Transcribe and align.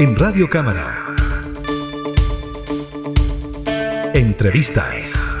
En 0.00 0.14
Radio 0.14 0.48
Cámara. 0.48 1.04
Entrevistas. 4.14 5.36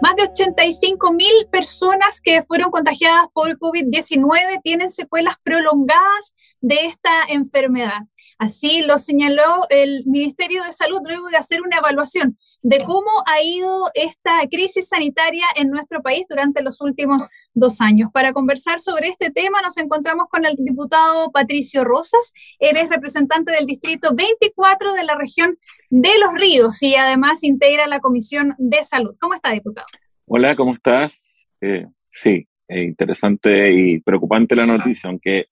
Más 0.00 0.14
de 0.14 0.22
85 0.30 1.12
mil 1.12 1.48
personas 1.50 2.20
que 2.20 2.44
fueron 2.44 2.70
contagiadas 2.70 3.26
por 3.32 3.58
COVID-19 3.58 4.62
tienen 4.62 4.90
secuelas 4.90 5.34
prolongadas 5.42 6.35
de 6.66 6.86
esta 6.86 7.12
enfermedad. 7.28 8.02
Así 8.38 8.82
lo 8.82 8.98
señaló 8.98 9.66
el 9.70 10.02
Ministerio 10.04 10.64
de 10.64 10.72
Salud 10.72 10.98
luego 11.04 11.28
de 11.28 11.36
hacer 11.36 11.62
una 11.62 11.76
evaluación 11.76 12.36
de 12.60 12.78
cómo 12.84 13.10
ha 13.26 13.40
ido 13.40 13.84
esta 13.94 14.40
crisis 14.50 14.88
sanitaria 14.88 15.44
en 15.54 15.70
nuestro 15.70 16.02
país 16.02 16.26
durante 16.28 16.64
los 16.64 16.80
últimos 16.80 17.22
dos 17.54 17.80
años. 17.80 18.10
Para 18.12 18.32
conversar 18.32 18.80
sobre 18.80 19.08
este 19.08 19.30
tema 19.30 19.60
nos 19.62 19.78
encontramos 19.78 20.26
con 20.28 20.44
el 20.44 20.56
diputado 20.58 21.30
Patricio 21.30 21.84
Rosas. 21.84 22.32
Él 22.58 22.76
es 22.76 22.88
representante 22.88 23.52
del 23.52 23.66
Distrito 23.66 24.10
24 24.12 24.94
de 24.94 25.04
la 25.04 25.14
región 25.14 25.56
de 25.88 26.10
Los 26.18 26.34
Ríos 26.34 26.82
y 26.82 26.96
además 26.96 27.44
integra 27.44 27.86
la 27.86 28.00
Comisión 28.00 28.56
de 28.58 28.82
Salud. 28.82 29.14
¿Cómo 29.20 29.34
está, 29.34 29.52
diputado? 29.52 29.86
Hola, 30.26 30.56
¿cómo 30.56 30.74
estás? 30.74 31.48
Eh, 31.60 31.86
sí, 32.10 32.48
interesante 32.68 33.72
y 33.72 34.00
preocupante 34.00 34.56
la 34.56 34.66
noticia, 34.66 35.08
aunque 35.10 35.46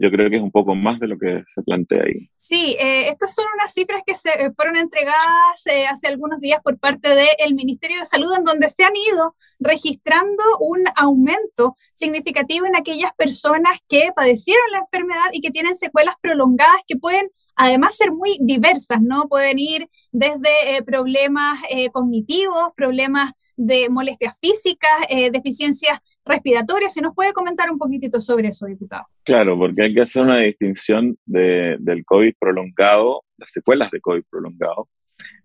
yo 0.00 0.10
creo 0.10 0.30
que 0.30 0.36
es 0.36 0.42
un 0.42 0.50
poco 0.50 0.74
más 0.74 0.98
de 0.98 1.08
lo 1.08 1.18
que 1.18 1.44
se 1.54 1.62
plantea 1.62 2.02
ahí. 2.04 2.30
Sí, 2.36 2.76
eh, 2.80 3.08
estas 3.08 3.34
son 3.34 3.44
unas 3.54 3.72
cifras 3.72 4.02
que 4.06 4.14
se 4.14 4.30
eh, 4.30 4.50
fueron 4.54 4.76
entregadas 4.76 5.64
hace 5.90 6.06
algunos 6.06 6.40
días 6.40 6.60
por 6.62 6.78
parte 6.78 7.08
del 7.10 7.54
Ministerio 7.54 7.98
de 7.98 8.04
Salud, 8.04 8.32
en 8.36 8.44
donde 8.44 8.68
se 8.68 8.84
han 8.84 8.96
ido 8.96 9.34
registrando 9.58 10.42
un 10.60 10.84
aumento 10.96 11.76
significativo 11.94 12.66
en 12.66 12.76
aquellas 12.76 13.12
personas 13.14 13.78
que 13.88 14.10
padecieron 14.14 14.64
la 14.72 14.78
enfermedad 14.78 15.30
y 15.32 15.40
que 15.40 15.50
tienen 15.50 15.76
secuelas 15.76 16.14
prolongadas 16.20 16.80
que 16.86 16.96
pueden 16.96 17.30
además 17.60 17.94
ser 17.94 18.10
muy 18.10 18.38
diversas, 18.40 19.02
¿no? 19.02 19.28
Pueden 19.28 19.58
ir 19.58 19.86
desde 20.12 20.76
eh, 20.76 20.82
problemas 20.82 21.60
eh, 21.68 21.90
cognitivos, 21.90 22.70
problemas 22.74 23.32
de 23.56 23.90
molestias 23.90 24.34
físicas, 24.40 24.90
eh, 25.10 25.30
deficiencias 25.30 25.98
respiratorias. 26.24 26.92
¿Se 26.92 27.00
nos 27.00 27.14
puede 27.14 27.32
comentar 27.32 27.70
un 27.70 27.78
poquitito 27.78 28.20
sobre 28.20 28.48
eso, 28.48 28.66
diputado? 28.66 29.06
Claro, 29.24 29.58
porque 29.58 29.82
hay 29.82 29.94
que 29.94 30.02
hacer 30.02 30.22
una 30.22 30.38
distinción 30.38 31.16
del 31.24 32.04
COVID 32.04 32.34
prolongado, 32.38 33.24
las 33.36 33.52
secuelas 33.52 33.90
de 33.90 34.00
COVID 34.00 34.22
prolongado, 34.30 34.88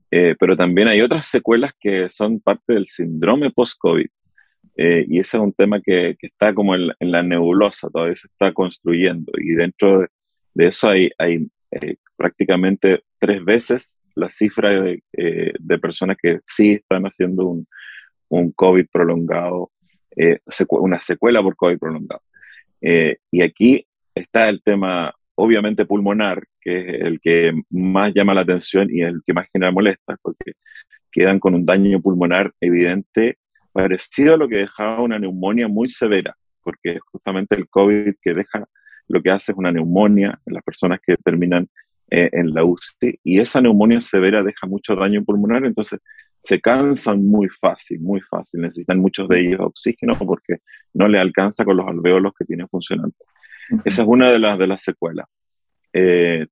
pero 0.09 0.55
también 0.55 0.87
hay 0.87 1.01
otras 1.01 1.27
secuelas 1.27 1.73
que 1.79 2.09
son 2.09 2.39
parte 2.39 2.73
del 2.73 2.87
síndrome 2.87 3.51
post-COVID. 3.51 4.07
y 4.77 5.19
ese 5.19 5.37
es 5.37 5.43
un 5.43 5.53
tema 5.53 5.81
que, 5.81 6.15
está 6.21 6.53
como 6.53 6.75
en, 6.75 6.91
la 6.99 7.23
nebulosa, 7.23 7.89
todavía 7.89 8.15
se 8.15 8.27
está 8.27 8.53
construyendo. 8.53 9.31
Y 9.37 9.53
dentro 9.53 10.05
de, 10.53 10.67
eso 10.67 10.89
hay, 10.89 11.11
eh, 11.71 11.95
prácticamente 12.15 13.03
tres 13.19 13.43
veces 13.43 13.99
la 14.15 14.29
cifra 14.29 14.81
de, 14.81 15.03
eh, 15.13 15.53
personas 15.81 16.15
que 16.21 16.37
sí 16.41 16.71
están 16.71 17.03
haciendo 17.03 17.65
un 18.29 18.51
COVID 18.53 18.85
prolongado, 18.91 19.71
eh, 20.15 20.39
una 20.71 21.01
secuela 21.01 21.41
por 21.41 21.55
COVID 21.55 21.77
prolongado. 21.77 22.21
y 22.81 23.41
aquí 23.41 23.85
está 24.13 24.49
el 24.49 24.61
tema, 24.61 25.13
obviamente, 25.35 25.85
pulmonar, 25.85 26.43
que 26.61 26.79
es 26.79 27.01
el 27.01 27.19
que 27.19 27.53
más 27.69 28.13
llama 28.13 28.33
la 28.33 28.41
atención 28.41 28.87
y 28.91 29.01
el 29.01 29.21
que 29.25 29.33
más 29.33 29.47
genera 29.51 29.71
molestas, 29.71 30.17
porque 30.21 30.53
quedan 31.11 31.39
con 31.39 31.55
un 31.55 31.65
daño 31.65 32.01
pulmonar 32.01 32.51
evidente, 32.59 33.37
parecido 33.71 34.33
a 34.33 34.37
lo 34.37 34.47
que 34.47 34.57
dejaba 34.57 35.01
una 35.01 35.19
neumonía 35.19 35.67
muy 35.67 35.89
severa, 35.89 36.35
porque 36.61 36.99
justamente 37.11 37.55
el 37.55 37.69
COVID 37.69 38.15
que 38.21 38.33
deja 38.33 38.65
lo 39.07 39.21
que 39.21 39.29
hace 39.29 39.51
es 39.51 39.57
una 39.57 39.71
neumonía 39.71 40.39
en 40.45 40.53
las 40.53 40.63
personas 40.63 40.99
que 41.05 41.15
terminan 41.17 41.69
eh, 42.09 42.29
en 42.33 42.53
la 42.53 42.63
UCI 42.63 43.19
y 43.23 43.39
esa 43.39 43.61
neumonía 43.61 44.01
severa 44.01 44.43
deja 44.43 44.67
mucho 44.67 44.95
daño 44.95 45.23
pulmonar, 45.23 45.65
entonces 45.65 45.99
se 46.45 46.61
cansan 46.61 47.25
muy 47.25 47.49
fácil, 47.49 47.99
muy 47.99 48.21
fácil. 48.21 48.61
Necesitan 48.61 48.99
muchos 48.99 49.27
de 49.27 49.39
ellos 49.39 49.61
oxígeno 49.61 50.13
porque 50.17 50.57
no 50.93 51.07
le 51.07 51.19
alcanza 51.19 51.65
con 51.65 51.77
los 51.77 51.87
alveolos 51.87 52.33
que 52.37 52.45
tienen 52.45 52.69
funcionando. 52.69 53.15
Esa 53.83 54.03
es 54.03 54.07
una 54.07 54.29
de 54.29 54.37
las, 54.37 54.59
de 54.59 54.67
las 54.67 54.83
secuelas. 54.83 55.25
Eh, 55.91 56.45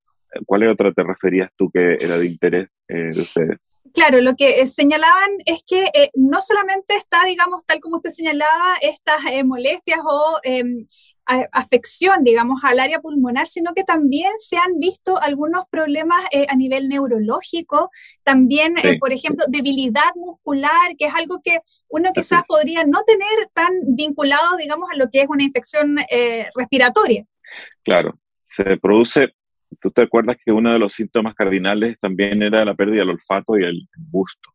¿Cuál 0.48 0.68
otra 0.68 0.92
te 0.92 1.04
referías 1.04 1.52
tú 1.56 1.70
que 1.70 1.94
era 2.00 2.18
de 2.18 2.26
interés 2.26 2.70
eh, 2.88 3.12
de 3.14 3.22
ustedes? 3.22 3.58
Claro, 3.94 4.20
lo 4.22 4.36
que 4.36 4.66
señalaban 4.66 5.30
es 5.46 5.62
que 5.68 5.86
no 6.16 6.42
solamente 6.42 6.96
está, 6.96 7.24
digamos, 7.26 7.64
tal 7.68 7.80
como 7.80 7.98
usted 7.98 8.10
señalaba, 8.10 8.78
estas 8.82 9.20
molestias 9.46 10.00
o 10.04 10.40
em, 10.42 10.88
afección, 11.26 12.24
digamos, 12.24 12.62
al 12.64 12.80
área 12.80 13.00
pulmonar, 13.00 13.48
sino 13.48 13.74
que 13.74 13.84
también 13.84 14.32
se 14.38 14.58
han 14.58 14.80
visto 14.80 15.20
algunos 15.22 15.66
problemas 15.70 16.20
eh, 16.32 16.46
a 16.50 16.56
nivel 16.56 16.90
neurológico, 16.90 17.90
también, 18.24 18.76
eh, 18.84 18.98
por 19.00 19.14
ejemplo, 19.14 19.46
debilidad 19.48 20.14
muscular, 20.16 20.96
que 20.98 21.06
es 21.06 21.16
algo 21.16 21.42
que 21.44 21.60
uno 21.88 22.12
quizás 22.14 22.44
podría 22.48 22.84
no 22.84 23.04
tener 23.06 23.50
tan 23.54 23.72
vinculado, 23.96 24.58
digamos, 24.58 24.90
a 24.92 24.98
lo 24.98 25.10
que 25.10 25.22
es 25.22 25.30
una 25.30 25.44
infección 25.44 25.98
eh, 26.10 26.48
respiratoria. 26.56 27.26
Claro, 27.84 28.20
se 28.44 28.78
produce, 28.78 29.30
tú 29.80 29.92
te 29.92 30.02
acuerdas 30.02 30.38
que 30.44 30.52
uno 30.52 30.74
de 30.74 30.80
los 30.80 30.94
síntomas 30.94 31.36
cardinales 31.36 31.98
también 32.00 32.44
era 32.44 32.66
la 32.66 32.76
pérdida 32.76 33.00
del 33.00 33.12
olfato 33.12 33.58
y 33.58 33.64
el 33.64 33.88
busto. 33.96 34.50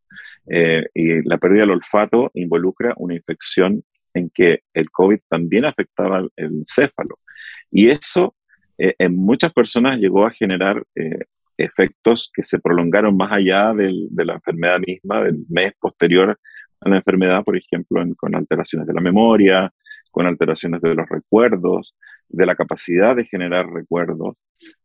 y 0.94 1.28
la 1.28 1.38
pérdida 1.38 1.62
del 1.62 1.72
olfato 1.72 2.30
involucra 2.34 2.94
una 2.96 3.14
infección 3.14 3.84
en 4.18 4.30
que 4.30 4.60
el 4.74 4.90
COVID 4.90 5.20
también 5.28 5.64
afectaba 5.64 6.26
el 6.36 6.64
céfalo. 6.66 7.18
Y 7.70 7.88
eso 7.88 8.34
eh, 8.76 8.94
en 8.98 9.16
muchas 9.16 9.52
personas 9.52 9.98
llegó 9.98 10.26
a 10.26 10.30
generar 10.30 10.82
eh, 10.94 11.24
efectos 11.56 12.30
que 12.32 12.42
se 12.42 12.60
prolongaron 12.60 13.16
más 13.16 13.32
allá 13.32 13.74
del, 13.74 14.08
de 14.10 14.24
la 14.24 14.34
enfermedad 14.34 14.80
misma, 14.80 15.24
del 15.24 15.44
mes 15.48 15.72
posterior 15.80 16.38
a 16.80 16.88
la 16.88 16.96
enfermedad, 16.96 17.42
por 17.44 17.56
ejemplo, 17.56 18.02
con 18.16 18.34
alteraciones 18.36 18.86
de 18.86 18.94
la 18.94 19.00
memoria, 19.00 19.72
con 20.10 20.26
alteraciones 20.26 20.80
de 20.80 20.94
los 20.94 21.08
recuerdos, 21.08 21.94
de 22.28 22.46
la 22.46 22.54
capacidad 22.54 23.16
de 23.16 23.24
generar 23.24 23.68
recuerdos, 23.68 24.36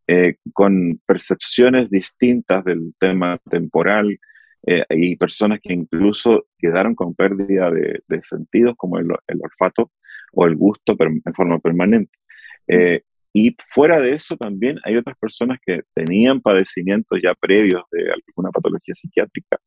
eh, 0.07 0.35
con 0.53 0.99
percepciones 1.05 1.89
distintas 1.89 2.63
del 2.65 2.93
tema 2.99 3.37
temporal, 3.49 4.17
eh, 4.65 4.83
hay 4.89 5.15
personas 5.15 5.59
que 5.61 5.73
incluso 5.73 6.47
quedaron 6.57 6.95
con 6.95 7.13
pérdida 7.13 7.69
de, 7.69 8.01
sentidos 8.23 8.75
como 8.77 8.97
el, 8.97 9.07
olfato 9.41 9.91
o 10.31 10.45
el 10.45 10.55
gusto 10.55 10.95
en 10.99 11.33
forma 11.35 11.59
permanente. 11.59 12.17
Eh, 12.67 13.01
y 13.33 13.55
fuera 13.67 13.99
de 13.99 14.13
eso 14.13 14.37
también 14.37 14.79
hay 14.85 14.95
otras 14.95 15.17
personas 15.17 15.59
que 15.65 15.81
tenían 15.93 16.39
padecimientos 16.39 17.19
ya 17.21 17.33
previos 17.33 17.83
de 17.91 18.11
alguna 18.11 18.51
patología 18.51 18.93
psiquiátrica 18.93 19.57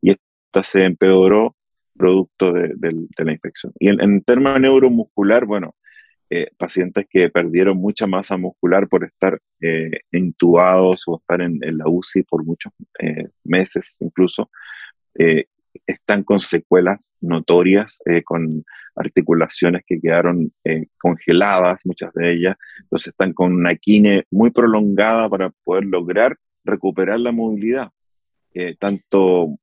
y 0.00 0.12
esta 0.12 0.64
se 0.64 0.84
empeoró 0.84 1.54
producto 1.96 2.52
de, 2.52 2.74
la 3.18 3.32
infección. 3.32 3.72
Y 3.78 3.88
en, 3.88 4.00
en 4.00 4.22
términos 4.22 4.58
neuromuscular, 4.60 5.44
bueno, 5.44 5.74
eh, 6.32 6.48
pacientes 6.56 7.06
que 7.10 7.28
perdieron 7.28 7.76
mucha 7.76 8.06
masa 8.06 8.36
muscular 8.36 8.86
por 8.86 9.02
estar 9.02 9.40
eh, 9.60 9.90
intubados 10.12 11.02
o 11.08 11.18
estar 11.18 11.40
en, 11.40 11.58
la 11.60 11.88
UCI 11.88 12.22
por 12.22 12.44
muchos 12.44 12.72
eh, 13.00 13.30
meses 13.42 13.96
incluso, 13.98 14.48
están 15.86 16.22
con 16.22 16.40
secuelas 16.40 17.14
notorias, 17.20 18.00
con 18.24 18.64
articulaciones 18.94 19.82
que 19.84 20.00
quedaron 20.00 20.52
congeladas, 20.98 21.80
muchas 21.84 22.12
de 22.14 22.32
ellas, 22.32 22.56
entonces 22.82 23.08
están 23.08 23.32
con 23.32 23.52
una 23.52 23.74
quine 23.74 24.24
muy 24.30 24.50
prolongada 24.50 25.28
para 25.28 25.50
poder 25.64 25.84
lograr 25.86 26.36
recuperar 26.64 27.18
la 27.18 27.32
movilidad, 27.32 27.90
tanto 28.78 29.58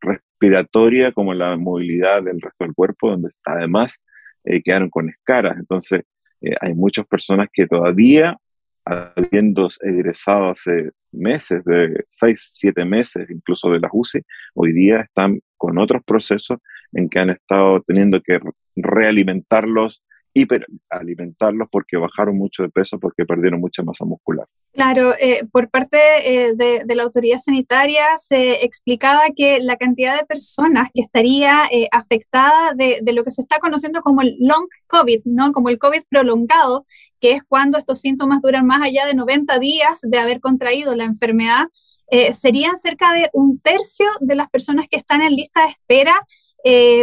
respiratoria 0.00 1.12
como 1.12 1.34
la 1.34 1.56
movilidad 1.56 2.22
del 2.24 2.40
resto 2.40 2.64
del 2.64 2.74
cuerpo, 2.74 3.10
donde 3.10 3.30
además 3.44 4.04
eh, 4.44 4.62
quedaron 4.62 4.88
con 4.88 5.08
escaras. 5.08 5.56
Entonces, 5.58 6.02
eh, 6.40 6.54
hay 6.60 6.74
muchas 6.74 7.06
personas 7.06 7.48
que 7.52 7.66
todavía, 7.66 8.36
habiendo 8.84 9.68
egresado 9.82 10.50
hace 10.50 10.90
meses, 11.12 11.64
de 11.64 12.04
seis, 12.08 12.50
siete 12.54 12.84
meses 12.84 13.28
incluso 13.30 13.70
de 13.70 13.80
la 13.80 13.88
UCI, 13.92 14.22
hoy 14.54 14.72
día 14.72 15.00
están 15.00 15.40
con 15.56 15.78
otros 15.78 16.02
procesos 16.04 16.58
en 16.92 17.08
que 17.08 17.18
han 17.18 17.30
estado 17.30 17.82
teniendo 17.82 18.20
que 18.20 18.40
realimentarlos 18.76 20.02
hiperalimentarlos 20.32 21.68
porque 21.70 21.96
bajaron 21.96 22.36
mucho 22.36 22.62
de 22.62 22.68
peso, 22.68 22.98
porque 22.98 23.24
perdieron 23.24 23.60
mucha 23.60 23.82
masa 23.82 24.04
muscular. 24.04 24.46
Claro, 24.72 25.14
eh, 25.18 25.44
por 25.50 25.68
parte 25.68 25.98
eh, 25.98 26.54
de, 26.54 26.94
la 26.94 27.02
autoridad 27.02 27.38
sanitaria 27.38 28.04
se 28.18 28.64
explicaba 28.64 29.22
que 29.34 29.58
la 29.60 29.76
cantidad 29.76 30.16
de 30.16 30.24
personas 30.24 30.90
que 30.94 31.02
estaría 31.02 31.64
eh, 31.72 31.88
afectada 31.90 32.72
de, 32.74 33.00
lo 33.12 33.24
que 33.24 33.32
se 33.32 33.42
está 33.42 33.58
conociendo 33.58 34.00
como 34.02 34.22
el 34.22 34.36
long 34.38 34.68
COVID, 34.86 35.22
¿no? 35.24 35.50
como 35.52 35.68
el 35.68 35.78
COVID 35.78 36.02
prolongado, 36.08 36.86
que 37.20 37.32
es 37.32 37.42
cuando 37.42 37.78
estos 37.78 38.00
síntomas 38.00 38.40
duran 38.40 38.66
más 38.66 38.82
allá 38.82 39.06
de 39.06 39.14
90 39.14 39.58
días 39.58 40.00
de 40.02 40.18
haber 40.18 40.40
contraído 40.40 40.94
la 40.94 41.04
enfermedad, 41.04 41.66
serían 42.32 42.76
cerca 42.76 43.12
de 43.12 43.30
un 43.32 43.60
tercio 43.60 44.06
de 44.18 44.34
las 44.34 44.50
personas 44.50 44.86
que 44.90 44.96
están 44.96 45.22
en 45.22 45.36
lista 45.36 45.62
de 45.62 45.68
espera 45.68 46.14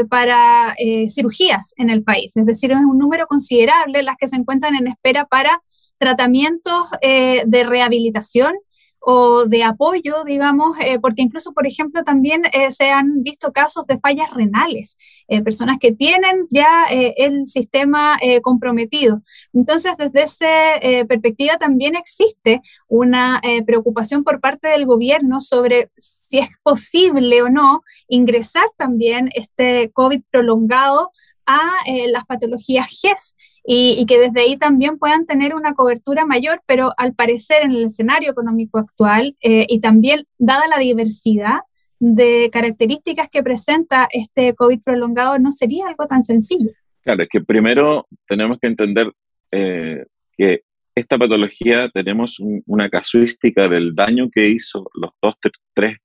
para 0.09 0.75
cirugías 1.09 1.74
en 1.77 1.89
el 1.89 2.04
país. 2.04 2.38
Es 2.38 2.45
decir, 2.45 2.71
es 2.71 2.77
un 2.77 2.98
número 2.98 3.27
considerable 3.27 4.04
las 4.04 4.18
que 4.18 4.27
se 4.27 4.36
encuentran 4.36 4.75
en 4.75 4.88
espera 4.88 5.25
para 5.25 5.62
tratamientos 5.98 6.86
de 7.01 7.63
rehabilitación 7.68 8.54
o 9.09 9.45
de 9.45 9.63
apoyo, 9.63 10.25
digamos, 10.25 10.77
eh, 10.81 11.00
porque 11.00 11.21
incluso, 11.21 11.54
por 11.54 11.65
ejemplo, 11.65 12.04
también 12.04 12.42
eh, 12.51 12.71
se 12.71 12.89
han 12.89 13.24
visto 13.24 13.54
casos 13.54 13.86
de 13.88 13.98
fallas 14.00 14.30
renales, 14.31 14.98
eh, 15.30 15.42
personas 15.42 15.77
que 15.80 15.94
tienen 15.94 16.45
ya 16.50 16.88
el 16.89 17.48
sistema 17.48 18.18
comprometido. 18.42 19.21
Entonces, 19.54 19.94
desde 19.98 20.24
esa 20.24 21.06
perspectiva 21.07 21.57
también 21.57 21.95
existe 21.95 22.62
una 22.89 23.42
preocupación 23.65 24.24
por 24.24 24.42
parte 24.42 24.68
del 24.68 24.86
gobierno 24.86 25.39
sobre 25.39 25.89
si 25.98 26.39
es 26.39 26.50
posible 26.63 27.42
o 27.42 27.50
no 27.50 27.83
ingresar 28.09 28.65
también 28.77 29.30
este 29.33 29.89
COVID 29.94 30.21
prolongado 30.30 31.12
a 31.45 31.69
las 32.07 32.25
patologías 32.25 32.88
GES 32.89 33.36
y, 33.69 34.06
que 34.06 34.18
desde 34.18 34.40
ahí 34.40 34.56
también 34.56 34.98
puedan 34.98 35.25
tener 35.25 35.54
una 35.54 35.74
cobertura 35.74 36.25
mayor, 36.25 36.62
pero 36.66 36.94
al 36.96 37.14
parecer 37.14 37.64
en 37.64 37.72
el 37.72 37.84
escenario 37.84 38.31
económico 38.31 38.80
actual 38.80 39.36
eh, 39.42 39.66
y 39.68 39.81
también 39.81 40.24
dada 40.38 40.69
la 40.69 40.78
diversidad 40.80 41.60
de 42.00 42.50
características 42.54 43.28
que 43.30 43.44
presenta 43.44 44.08
este 44.14 44.56
COVID 44.56 44.81
prolongado, 44.81 45.38
no 45.38 45.52
sería 45.52 45.88
algo 45.90 46.08
tan 46.08 46.24
sencillo. 46.24 46.72
Claro, 47.02 47.24
es 47.24 47.30
que 47.30 47.42
primero 47.42 48.08
tenemos 48.25 48.58
que 48.62 48.68
entender 48.68 49.12
eh, 49.52 50.06
que 50.38 50.62
esta 50.96 51.18
patología 51.18 51.90
tenemos 51.90 52.38
una 52.66 52.90
casuística 52.90 53.68
del 53.68 53.94
daño 53.94 54.30
que 54.31 54.48
hizo 54.48 54.90
los 54.94 55.12
dos, 55.22 55.36
tres, 55.74 55.98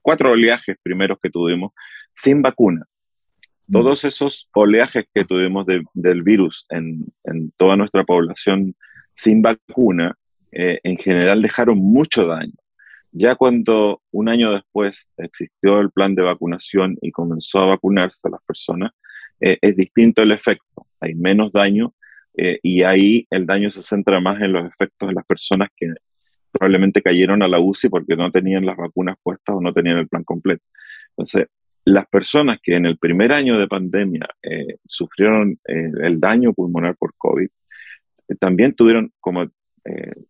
cuatro 0.00 0.32
oleajes 0.32 0.76
primeros 0.82 1.18
que 1.22 1.28
tuvimos 1.28 1.72
sin 2.14 2.40
vacuna. 2.40 2.86
Todos 3.72 4.04
esos 4.04 4.48
oleajes 4.52 5.04
que 5.14 5.24
tuvimos 5.24 5.66
del 5.94 6.22
virus 6.22 6.66
en, 6.70 7.12
toda 7.56 7.76
nuestra 7.76 8.04
población 8.04 8.74
sin 9.14 9.42
vacuna, 9.42 10.16
eh, 10.52 10.80
en 10.82 10.96
general 10.96 11.42
dejaron 11.42 11.78
mucho 11.78 12.26
daño. 12.26 12.54
Ya 13.12 13.34
cuando 13.34 14.02
un 14.12 14.28
año 14.28 14.52
después 14.52 15.08
existió 15.16 15.80
el 15.80 15.90
plan 15.90 16.14
de 16.14 16.22
vacunación 16.22 16.96
y 17.00 17.10
comenzó 17.10 17.58
a 17.58 17.66
vacunarse 17.66 18.28
a 18.28 18.32
las 18.32 18.42
personas, 18.44 18.92
eh, 19.40 19.58
es 19.60 19.76
distinto 19.76 20.22
el 20.22 20.32
efecto. 20.32 20.86
Hay 21.00 21.14
menos 21.14 21.52
daño 21.52 21.94
eh, 22.36 22.58
y 22.62 22.82
ahí 22.82 23.26
el 23.30 23.46
daño 23.46 23.70
se 23.70 23.82
centra 23.82 24.20
más 24.20 24.40
en 24.40 24.52
los 24.52 24.66
efectos 24.66 25.08
de 25.08 25.14
las 25.14 25.26
personas 25.26 25.68
que 25.76 25.92
probablemente 26.52 27.02
cayeron 27.02 27.42
a 27.42 27.48
la 27.48 27.60
UCI 27.60 27.88
porque 27.88 28.16
no 28.16 28.30
tenían 28.30 28.66
las 28.66 28.76
vacunas 28.76 29.16
puestas 29.22 29.56
o 29.56 29.60
no 29.60 29.72
tenían 29.72 29.98
el 29.98 30.08
plan 30.08 30.24
completo. 30.24 30.64
Entonces, 31.10 31.46
las 31.92 32.06
personas 32.06 32.58
que 32.62 32.74
en 32.74 32.86
el 32.86 32.96
primer 32.96 33.32
año 33.32 33.58
de 33.58 33.66
pandemia 33.66 34.28
eh, 34.42 34.76
sufrieron 34.86 35.58
eh, 35.66 35.90
el 36.02 36.20
daño 36.20 36.52
pulmonar 36.52 36.96
por 36.96 37.14
COVID, 37.16 37.48
eh, 38.28 38.34
también 38.38 38.74
tuvieron, 38.74 39.12
como 39.20 39.50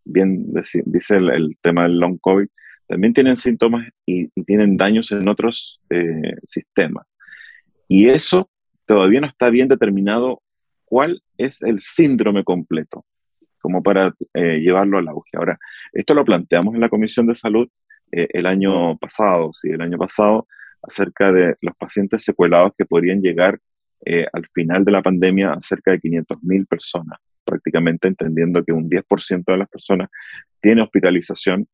bien 0.05 0.53
dice 0.85 1.17
el, 1.17 1.57
tema 1.61 1.83
del 1.83 1.99
long 1.99 2.17
COVID, 2.19 2.47
también 2.87 3.13
tienen 3.13 3.35
síntomas 3.35 3.87
y, 4.05 4.29
tienen 4.43 4.77
daños 4.77 5.11
en 5.11 5.27
otros 5.27 5.81
sistemas. 6.45 7.05
Y 7.89 8.07
eso 8.07 8.49
todavía 8.85 9.19
no 9.19 9.27
está 9.27 9.49
bien 9.49 9.67
determinado 9.67 10.41
cuál 10.85 11.21
es 11.37 11.61
el 11.63 11.81
síndrome 11.81 12.45
completo, 12.45 13.05
como 13.59 13.83
para 13.83 14.15
llevarlo 14.33 14.97
al 14.97 15.09
auge. 15.09 15.37
Ahora, 15.37 15.59
esto 15.91 16.13
lo 16.13 16.23
planteamos 16.23 16.73
en 16.73 16.81
la 16.81 16.89
Comisión 16.89 17.27
de 17.27 17.35
Salud 17.35 17.67
el 18.09 18.45
año 18.45 18.97
pasado, 18.97 19.51
sí, 19.51 19.69
el 19.69 19.81
año 19.81 19.97
pasado 19.97 20.47
acerca 20.81 21.31
de 21.31 21.55
los 21.61 21.75
pacientes 21.75 22.23
secuelados 22.23 22.71
que 22.77 22.85
podrían 22.85 23.21
llegar 23.21 23.59
eh, 24.03 24.25
al 24.33 24.47
final 24.53 24.83
de 24.83 24.91
la 24.91 25.01
pandemia 25.01 25.53
a 25.53 25.61
cerca 25.61 25.91
de 25.91 25.99
500.000 25.99 26.67
personas, 26.67 27.19
prácticamente 27.45 28.07
entendiendo 28.07 28.63
que 28.63 28.73
un 28.73 28.89
10% 28.89 29.43
de 29.45 29.57
las 29.57 29.69
personas 29.69 30.09
tiene 30.59 30.81
hospitalización 30.81 31.67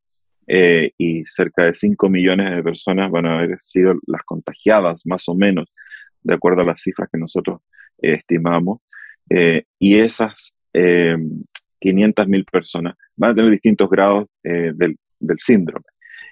eh, 0.46 0.92
y 0.98 1.26
cerca 1.26 1.66
de 1.66 1.74
5 1.74 2.10
millones 2.10 2.52
de 2.52 2.64
personas 2.64 3.10
van 3.12 3.26
a 3.28 3.40
haber 3.40 3.58
sido 3.62 3.96
las 4.08 4.24
contagiadas, 4.24 5.06
más 5.06 5.28
o 5.30 5.36
menos, 5.36 5.72
de 6.22 6.36
acuerdo 6.36 6.62
a 6.62 6.66
las 6.66 6.82
cifras 6.82 7.10
que 7.12 7.18
nosotros 7.18 7.62
eh, 8.02 8.14
estimamos. 8.14 8.80
y 9.80 10.00
esas 10.00 10.56
500.000 10.74 12.46
personas 12.52 12.96
van 13.16 13.32
a 13.32 13.36
tener 13.36 13.52
distintos 13.52 13.90
grados 13.90 14.28
del, 14.44 14.98
del 15.20 15.40
síndrome. 15.40 15.86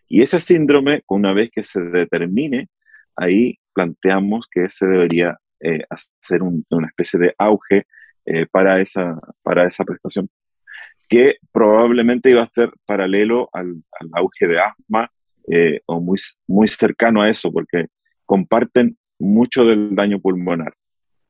Y 0.07 0.21
ese 0.21 0.39
síndrome, 0.39 1.03
una 1.07 1.33
vez 1.33 1.49
que 1.51 1.63
se 1.63 1.81
determine, 1.81 2.69
ahí 3.15 3.57
planteamos 3.73 4.47
que 4.51 4.69
se 4.69 4.85
debería 4.85 5.37
eh, 5.59 5.83
hacer 5.89 6.41
una 6.43 6.87
especie 6.87 7.19
de 7.19 7.33
auge 7.37 7.85
eh, 8.25 8.45
para, 8.51 8.79
esa, 8.79 9.19
para 9.41 9.67
esa 9.67 9.83
prestación, 9.83 10.29
que 11.09 11.35
probablemente 11.51 12.31
iba 12.31 12.43
a 12.43 12.49
ser 12.53 12.71
paralelo 12.85 13.49
al, 13.53 13.75
auge 14.13 14.47
de 14.47 14.59
asma 14.59 15.09
eh, 15.51 15.81
o 15.85 16.01
muy, 16.01 16.19
muy 16.47 16.67
cercano 16.67 17.21
a 17.21 17.29
eso, 17.29 17.51
porque 17.51 17.87
comparten 18.25 18.97
mucho 19.19 19.63
del 19.63 19.95
daño 19.95 20.19
pulmonar, 20.19 20.73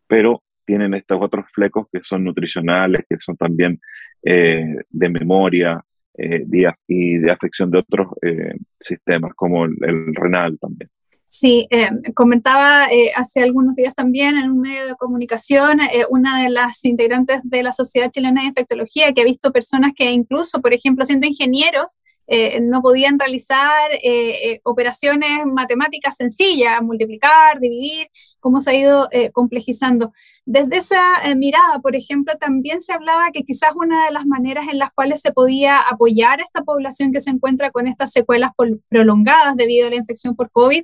pero 0.08 0.44
tienen 0.66 0.96
estos 0.96 1.20
otros 1.22 1.46
flecos 1.54 1.88
que 1.92 2.02
son 2.04 2.24
nutricionales, 2.24 3.06
que 3.08 3.18
son 3.20 3.38
también 3.38 3.80
de 4.24 5.10
memoria, 5.10 5.80
eh, 6.18 6.46
y 6.88 7.18
de 7.18 7.32
afección 7.32 7.72
de 7.72 7.80
otros 7.80 8.08
eh, 8.22 8.56
sistemas, 8.80 9.34
como 9.36 9.66
el, 9.66 10.16
renal 10.16 10.58
también. 10.60 10.90
Sí, 11.26 11.68
eh, 11.70 11.90
comentaba 12.14 12.86
hace 13.16 13.42
algunos 13.42 13.76
días 13.76 13.94
también 13.94 14.38
en 14.38 14.52
un 14.52 14.62
medio 14.62 14.88
de 14.88 14.96
comunicación 14.96 15.80
una 16.10 16.44
de 16.44 16.50
las 16.50 16.86
integrantes 16.86 17.40
de 17.44 17.64
la 17.64 17.74
Sociedad 17.74 18.10
Chilena 18.10 18.42
de 18.42 18.48
Infectología 18.48 19.12
que 19.12 19.22
ha 19.22 19.26
visto 19.26 19.52
personas 19.52 19.92
que 19.94 20.10
incluso, 20.12 20.62
por 20.62 20.74
ejemplo, 20.74 21.04
siendo 21.04 21.28
ingenieros, 21.28 22.00
eh, 22.28 22.60
no 22.60 22.82
podían 22.82 23.20
realizar 23.20 23.92
eh, 23.94 24.52
eh, 24.52 24.62
operaciones 24.64 25.46
matemáticas 25.46 26.16
sencillas, 26.16 26.82
multiplicar, 26.82 27.60
dividir, 27.60 28.10
cómo 28.40 28.62
se 28.62 28.72
ha 28.72 28.76
ido 28.76 29.10
complejizando. 29.34 30.12
Desde 30.46 30.78
esa 30.78 31.02
mirada, 31.36 31.80
por 31.80 31.96
ejemplo, 31.96 32.36
también 32.40 32.84
se 32.84 32.94
hablaba 32.94 33.32
que 33.32 33.44
quizás 33.44 33.72
una 33.76 34.06
de 34.06 34.12
las 34.12 34.28
maneras 34.28 34.68
en 34.72 34.78
las 34.78 34.92
cuales 34.92 35.22
se 35.22 35.32
podía 35.32 35.80
apoyar 35.80 36.40
a 36.40 36.44
esta 36.44 36.62
población 36.62 37.12
que 37.12 37.22
se 37.22 37.32
encuentra 37.32 37.72
con 37.72 37.88
estas 37.88 38.12
secuelas 38.12 38.52
prolongadas 38.88 39.56
debido 39.56 39.88
a 39.88 39.90
la 39.90 39.96
infección 39.96 40.36
por 40.36 40.52
COVID 40.52 40.84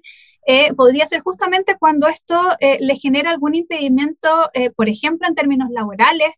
podría 0.75 1.05
ser 1.05 1.21
justamente 1.21 1.77
cuando 1.79 2.07
esto 2.07 2.35
le 2.59 2.95
genera 2.95 3.29
algún 3.29 3.53
impedimento, 3.53 4.49
por 4.75 4.89
ejemplo, 4.89 5.27
en 5.27 5.35
términos 5.35 5.69
laborales, 5.69 6.31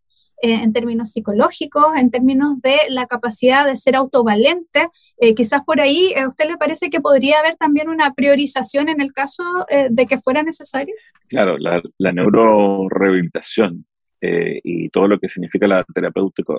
eh, 0.44 0.56
en 0.62 0.74
términos 0.74 1.12
psicológicos, 1.12 1.96
en 1.96 2.12
términos 2.12 2.62
de 2.62 2.76
la 2.90 3.06
capacidad 3.06 3.66
de 3.66 3.78
ser 3.78 3.96
autovalente. 3.96 4.90
Eh, 5.18 5.36
quizás 5.36 5.64
por 5.64 5.80
ahí, 5.80 6.12
eh, 6.18 6.20
¿a 6.20 6.28
usted 6.28 6.50
le 6.50 6.58
parece 6.58 6.90
que 6.90 7.00
podría 7.00 7.40
haber 7.40 7.56
también 7.56 7.88
una 7.88 8.14
priorización 8.14 8.90
en 8.90 9.00
el 9.00 9.14
caso 9.14 9.46
de 9.90 10.06
que 10.06 10.18
fuera 10.18 10.44
necesario? 10.44 10.94
Claro, 11.30 11.58
la, 11.58 11.82
la 11.98 12.12
neurorehabilitación 12.12 13.86
y 14.22 14.90
todo 14.90 15.08
lo 15.08 15.20
que 15.20 15.30
significa 15.30 15.66
la 15.66 15.84
terapéutica 15.94 16.54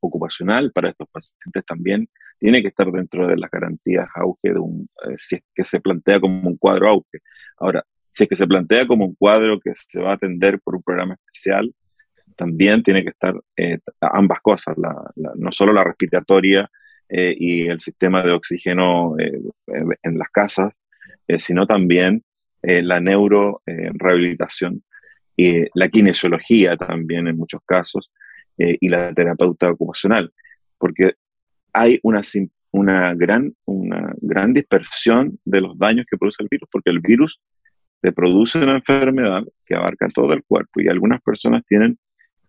ocupacional 0.00 0.72
para 0.72 0.90
estos 0.90 1.08
pacientes 1.08 1.64
también 1.64 2.08
tiene 2.38 2.60
que 2.60 2.68
estar 2.68 2.90
dentro 2.90 3.26
de 3.28 3.36
las 3.36 3.50
garantías 3.50 4.08
auge 4.14 4.52
de 4.52 4.58
un, 4.58 4.88
si 5.16 5.36
es 5.36 5.42
que 5.54 5.64
se 5.64 5.80
plantea 5.80 6.20
como 6.20 6.48
un 6.48 6.56
cuadro 6.56 6.90
auge. 6.90 7.18
Ahora, 7.56 7.84
si 8.10 8.24
es 8.24 8.28
que 8.28 8.36
se 8.36 8.48
plantea 8.48 8.86
como 8.86 9.04
un 9.04 9.14
cuadro 9.14 9.60
que 9.60 9.72
se 9.74 10.00
va 10.00 10.10
a 10.10 10.14
atender 10.14 10.60
por 10.60 10.74
un 10.74 10.82
programa 10.82 11.14
especial, 11.14 11.72
también 12.38 12.84
tiene 12.84 13.02
que 13.02 13.10
estar 13.10 13.34
eh, 13.56 13.78
ambas 14.00 14.38
cosas, 14.40 14.76
no 14.76 15.52
solo 15.52 15.72
la 15.72 15.82
respiratoria 15.82 16.70
eh, 17.08 17.34
y 17.36 17.66
el 17.66 17.80
sistema 17.80 18.22
de 18.22 18.30
oxígeno 18.30 19.16
eh, 19.18 19.32
en 20.02 20.18
las 20.18 20.28
casas, 20.30 20.72
sino 21.38 21.66
también 21.66 22.22
la 22.62 23.00
neurorehabilitación 23.00 24.82
y 25.36 25.64
la 25.74 25.88
kinesiología 25.88 26.76
también 26.76 27.28
en 27.28 27.36
muchos 27.36 27.60
casos 27.66 28.10
y 28.56 28.88
la 28.88 29.12
terapeuta 29.12 29.70
ocupacional, 29.70 30.32
porque 30.78 31.12
hay 31.72 32.00
una, 32.02 32.22
una, 32.70 33.14
gran, 33.14 33.54
una 33.66 34.14
gran 34.22 34.54
dispersión 34.54 35.38
de 35.44 35.60
los 35.60 35.78
daños 35.78 36.06
que 36.10 36.16
produce 36.16 36.42
el 36.42 36.48
virus, 36.50 36.68
porque 36.72 36.90
el 36.90 37.00
virus 37.00 37.40
te 38.00 38.12
produce 38.12 38.62
una 38.62 38.76
enfermedad 38.76 39.44
que 39.66 39.74
abarca 39.74 40.08
todo 40.08 40.32
el 40.32 40.42
cuerpo 40.44 40.80
y 40.80 40.88
algunas 40.88 41.20
personas 41.20 41.62
tienen 41.68 41.98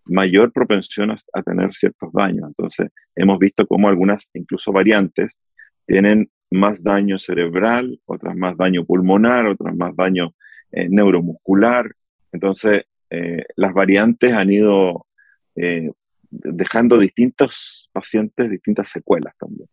mayor 0.10 0.52
propensión 0.52 1.12
a, 1.12 1.44
tener 1.44 1.74
ciertos 1.74 2.12
daños. 2.14 2.48
Entonces, 2.48 2.90
hemos 3.16 3.40
visto 3.40 3.66
cómo 3.68 3.90
algunas, 3.90 4.30
incluso 4.34 4.72
variantes, 4.72 5.38
tienen 5.86 6.30
más 6.52 6.84
daño 6.84 7.20
cerebral, 7.20 8.00
otras 8.06 8.36
más 8.36 8.58
daño 8.58 8.86
pulmonar, 8.86 9.48
otras 9.48 9.76
más 9.76 9.96
daño 9.96 10.34
eh, 10.72 10.88
neuromuscular. 10.90 11.92
Entonces, 12.32 12.84
eh, 13.10 13.44
las 13.56 13.74
variantes 13.74 14.34
han 14.34 14.52
ido 14.52 15.08
eh, 15.56 15.92
dejando 16.32 16.98
distintos 16.98 17.90
pacientes 17.92 18.50
distintas 18.50 18.90
secuelas 18.90 19.34
también. 19.38 19.68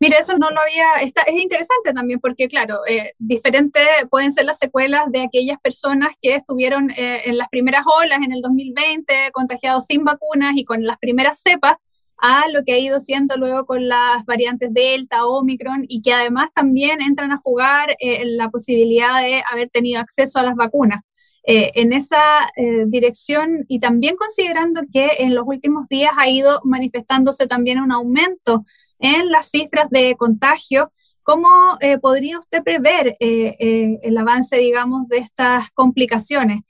Mira, 0.00 0.18
eso 0.18 0.36
no 0.36 0.50
lo 0.50 0.60
había, 0.60 0.96
está, 1.02 1.22
es 1.22 1.40
interesante 1.40 1.92
también 1.94 2.20
porque, 2.20 2.48
claro, 2.48 2.80
eh, 2.88 3.12
diferentes 3.18 3.86
pueden 4.10 4.32
ser 4.32 4.46
las 4.46 4.58
secuelas 4.58 5.10
de 5.10 5.22
aquellas 5.22 5.60
personas 5.60 6.14
que 6.20 6.34
estuvieron 6.34 6.90
eh, 6.90 7.22
en 7.26 7.38
las 7.38 7.48
primeras 7.48 7.84
olas 8.00 8.20
en 8.22 8.32
el 8.32 8.40
2020, 8.42 9.30
contagiados 9.32 9.86
sin 9.86 10.04
vacunas 10.04 10.56
y 10.56 10.64
con 10.64 10.84
las 10.84 10.98
primeras 10.98 11.40
cepas, 11.40 11.76
a 12.20 12.48
lo 12.50 12.64
que 12.64 12.74
ha 12.74 12.78
ido 12.78 13.00
siendo 13.00 13.36
luego 13.36 13.64
con 13.64 13.88
las 13.88 14.24
variantes 14.26 14.72
Delta, 14.72 15.24
Omicron, 15.24 15.84
y 15.88 16.02
que 16.02 16.12
además 16.12 16.52
también 16.52 17.00
entran 17.00 17.32
a 17.32 17.38
jugar 17.38 17.96
eh, 17.98 18.24
la 18.26 18.50
posibilidad 18.50 19.22
de 19.22 19.42
haber 19.50 19.70
tenido 19.70 20.00
acceso 20.00 20.38
a 20.38 20.42
las 20.42 20.54
vacunas. 20.54 21.00
Eh, 21.44 21.72
en 21.76 21.94
esa 21.94 22.20
eh, 22.54 22.84
dirección 22.86 23.64
y 23.66 23.80
también 23.80 24.16
considerando 24.16 24.82
que 24.92 25.08
en 25.20 25.34
los 25.34 25.44
últimos 25.46 25.88
días 25.88 26.12
ha 26.18 26.28
ido 26.28 26.60
manifestándose 26.64 27.46
también 27.46 27.80
un 27.80 27.92
aumento 27.92 28.64
en 28.98 29.30
las 29.30 29.48
cifras 29.48 29.88
de 29.88 30.16
contagio, 30.18 30.92
¿cómo 31.22 31.48
eh, 31.80 31.96
podría 31.98 32.38
usted 32.38 32.62
prever 32.62 33.16
el 33.20 34.18
avance, 34.18 34.56
digamos, 34.56 35.08
de 35.08 35.18
estas 35.18 35.70
complicaciones? 35.70 36.60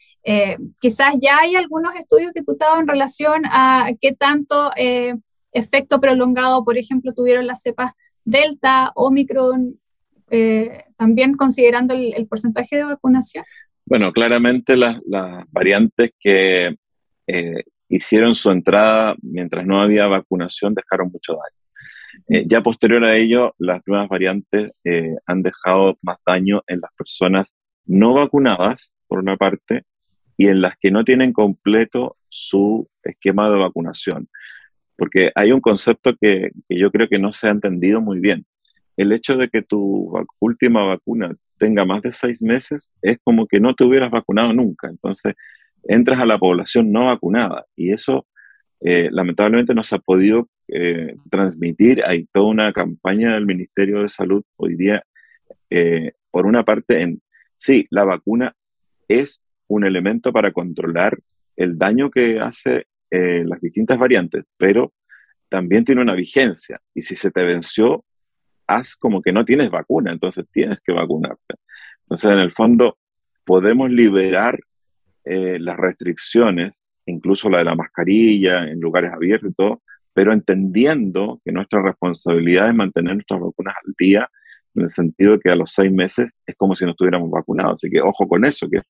quizás 0.80 1.14
ya 1.20 1.38
hay 1.38 1.56
algunos 1.56 1.96
estudios, 1.96 2.34
diputados, 2.34 2.78
en 2.78 2.86
relación 2.86 3.42
a 3.46 3.90
qué 4.00 4.12
tanto 4.12 4.70
efecto 5.52 5.98
prolongado, 5.98 6.62
por 6.62 6.76
ejemplo, 6.76 7.14
tuvieron 7.14 7.46
las 7.46 7.62
cepas 7.62 7.92
Delta, 8.24 8.92
Omicron, 8.94 9.80
también 10.98 11.34
considerando 11.34 11.94
el 11.94 12.26
porcentaje 12.28 12.76
de 12.76 12.84
vacunación. 12.84 13.44
Bueno, 13.90 14.12
claramente 14.12 14.76
las, 14.76 15.00
variantes 15.50 16.12
que 16.20 16.76
eh, 17.26 17.64
hicieron 17.88 18.36
su 18.36 18.52
entrada 18.52 19.16
mientras 19.20 19.66
no 19.66 19.80
había 19.80 20.06
vacunación 20.06 20.76
dejaron 20.76 21.10
mucho 21.10 21.32
daño. 21.32 22.22
Eh, 22.28 22.44
ya 22.46 22.60
posterior 22.60 23.04
a 23.04 23.16
ello, 23.16 23.52
las 23.58 23.80
nuevas 23.86 24.08
variantes 24.08 24.72
eh, 24.84 25.16
han 25.26 25.42
dejado 25.42 25.98
más 26.02 26.18
daño 26.24 26.62
en 26.68 26.80
las 26.80 26.92
personas 26.96 27.56
no 27.84 28.14
vacunadas, 28.14 28.94
por 29.08 29.18
una 29.18 29.36
parte, 29.36 29.82
y 30.36 30.46
en 30.46 30.62
las 30.62 30.74
que 30.80 30.92
no 30.92 31.02
tienen 31.04 31.32
completo 31.32 32.16
su 32.28 32.88
esquema 33.02 33.50
de 33.50 33.58
vacunación. 33.58 34.28
Porque 34.94 35.32
hay 35.34 35.50
un 35.50 35.60
concepto 35.60 36.14
que, 36.14 36.52
que 36.68 36.78
yo 36.78 36.92
creo 36.92 37.08
que 37.08 37.18
no 37.18 37.32
se 37.32 37.48
ha 37.48 37.50
entendido 37.50 38.00
muy 38.00 38.20
bien. 38.20 38.46
El 38.96 39.10
hecho 39.10 39.36
de 39.36 39.48
que 39.48 39.62
tu 39.62 40.12
última 40.38 40.86
vacuna 40.86 41.34
tenga 41.60 41.84
más 41.84 42.00
de 42.00 42.12
seis 42.12 42.42
meses, 42.42 42.90
es 43.02 43.18
como 43.22 43.46
que 43.46 43.60
no 43.60 43.74
te 43.74 43.86
hubieras 43.86 44.10
vacunado 44.10 44.52
nunca. 44.52 44.88
Entonces, 44.88 45.34
entras 45.84 46.18
a 46.18 46.26
la 46.26 46.38
población 46.38 46.90
no 46.90 47.06
vacunada 47.06 47.66
y 47.76 47.92
eso 47.92 48.26
eh, 48.80 49.08
lamentablemente 49.12 49.74
no 49.74 49.84
se 49.84 49.96
ha 49.96 49.98
podido 49.98 50.48
eh, 50.68 51.14
transmitir. 51.30 52.02
Hay 52.06 52.26
toda 52.32 52.46
una 52.46 52.72
campaña 52.72 53.34
del 53.34 53.44
Ministerio 53.44 54.00
de 54.00 54.08
Salud 54.08 54.42
hoy 54.56 54.74
día, 54.74 55.04
eh, 55.68 56.12
por 56.30 56.46
una 56.46 56.64
parte, 56.64 57.02
en 57.02 57.20
sí, 57.58 57.86
la 57.90 58.04
vacuna 58.04 58.54
es 59.06 59.42
un 59.68 59.84
elemento 59.84 60.32
para 60.32 60.52
controlar 60.52 61.18
el 61.56 61.76
daño 61.76 62.10
que 62.10 62.40
hace 62.40 62.86
las 63.12 63.60
distintas 63.60 63.98
variantes, 63.98 64.44
pero 64.56 64.92
también 65.48 65.84
tiene 65.84 66.00
una 66.00 66.14
vigencia 66.14 66.80
y 66.94 67.00
si 67.00 67.16
se 67.16 67.32
te 67.32 67.42
venció, 67.44 68.04
haz 68.70 68.96
como 68.96 69.22
que 69.22 69.32
no 69.32 69.44
tienes 69.44 69.70
vacuna, 69.70 70.12
entonces 70.12 70.46
tienes 70.52 70.80
que 70.80 70.92
vacunarte. 70.92 71.54
Entonces, 72.02 72.30
en 72.32 72.38
el 72.38 72.52
fondo, 72.52 72.98
podemos 73.44 73.90
liberar 73.90 74.58
eh, 75.24 75.58
las 75.58 75.76
restricciones, 75.76 76.80
incluso 77.06 77.48
la 77.48 77.58
de 77.58 77.64
la 77.64 77.74
mascarilla 77.74 78.64
en 78.64 78.80
lugares 78.80 79.12
abiertos 79.12 79.50
y 79.50 79.54
todo, 79.54 79.82
pero 80.12 80.32
entendiendo 80.32 81.40
que 81.44 81.52
nuestra 81.52 81.82
responsabilidad 81.82 82.68
es 82.68 82.74
mantener 82.74 83.14
nuestras 83.14 83.40
vacunas 83.40 83.74
al 83.84 83.94
día, 83.98 84.28
en 84.74 84.82
el 84.84 84.90
sentido 84.90 85.32
de 85.32 85.40
que 85.40 85.50
a 85.50 85.56
los 85.56 85.72
seis 85.72 85.90
meses 85.92 86.30
es 86.46 86.54
como 86.56 86.76
si 86.76 86.84
no 86.84 86.92
estuviéramos 86.92 87.30
vacunados. 87.30 87.74
Así 87.74 87.90
que 87.90 88.00
ojo 88.00 88.28
con 88.28 88.44
eso. 88.44 88.68
Que, 88.68 88.82